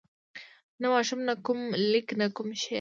[0.81, 1.59] نه ماشوم نه کوم
[1.91, 2.69] لیک نه کوم شعر.